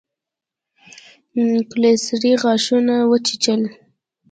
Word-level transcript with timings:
کلسري 1.71 2.31
غاښونه 2.41 2.95
وچيچل. 3.09 3.61